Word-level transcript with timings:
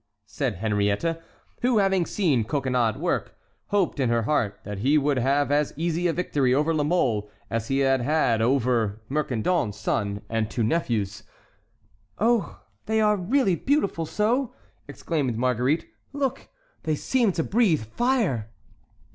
said 0.25 0.55
Henriette, 0.55 1.21
who 1.61 1.77
having 1.77 2.07
seen 2.07 2.43
Coconnas 2.43 2.95
at 2.95 2.99
work, 2.99 3.37
hoped 3.67 3.99
in 3.99 4.09
her 4.09 4.23
heart 4.23 4.59
that 4.63 4.79
he 4.79 4.97
would 4.97 5.19
have 5.19 5.51
as 5.51 5.73
easy 5.77 6.07
a 6.07 6.11
victory 6.13 6.55
over 6.55 6.73
La 6.73 6.83
Mole 6.83 7.29
as 7.51 7.67
he 7.67 7.77
had 7.81 8.41
over 8.41 8.99
Mercandon's 9.09 9.77
son 9.77 10.23
and 10.27 10.49
two 10.49 10.63
nephews. 10.63 11.21
"Oh, 12.17 12.61
they 12.87 12.99
are 12.99 13.15
really 13.15 13.55
beautiful 13.55 14.07
so!" 14.07 14.55
exclaimed 14.87 15.37
Marguerite. 15.37 15.85
"Look—they 16.13 16.95
seem 16.95 17.31
to 17.33 17.43
breathe 17.43 17.85
fire!" 17.85 18.49